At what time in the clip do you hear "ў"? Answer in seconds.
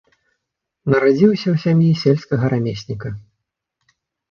1.51-1.57